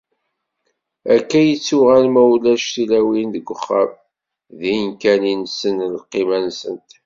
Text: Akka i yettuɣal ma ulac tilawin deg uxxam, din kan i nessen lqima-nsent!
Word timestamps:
Akka 1.15 1.37
i 1.43 1.47
yettuɣal 1.49 2.05
ma 2.13 2.21
ulac 2.33 2.63
tilawin 2.73 3.29
deg 3.35 3.45
uxxam, 3.55 3.91
din 4.59 4.87
kan 5.01 5.21
i 5.31 5.33
nessen 5.41 5.77
lqima-nsent! 5.97 6.89